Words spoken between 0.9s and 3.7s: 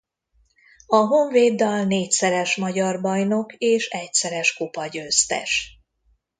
Honvéddal négyszeres magyar bajnok